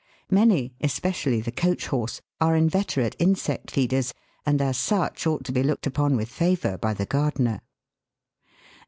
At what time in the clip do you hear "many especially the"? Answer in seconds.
0.31-1.51